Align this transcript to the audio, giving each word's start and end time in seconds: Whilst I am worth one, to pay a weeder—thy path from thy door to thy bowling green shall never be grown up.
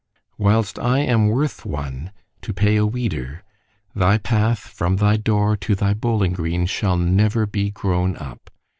Whilst 0.39 0.79
I 0.79 1.01
am 1.01 1.27
worth 1.27 1.63
one, 1.63 2.11
to 2.41 2.53
pay 2.55 2.75
a 2.75 2.87
weeder—thy 2.87 4.17
path 4.17 4.57
from 4.57 4.95
thy 4.95 5.15
door 5.17 5.55
to 5.57 5.75
thy 5.75 5.93
bowling 5.93 6.33
green 6.33 6.65
shall 6.65 6.97
never 6.97 7.45
be 7.45 7.69
grown 7.69 8.17
up. 8.17 8.49